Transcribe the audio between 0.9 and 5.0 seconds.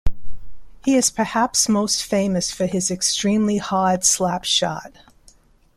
is perhaps most famous for his extremely hard slap shot.